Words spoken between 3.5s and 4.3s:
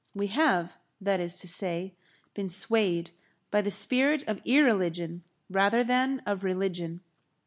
by the spirit